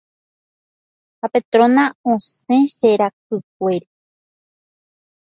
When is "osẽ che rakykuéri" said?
2.11-3.87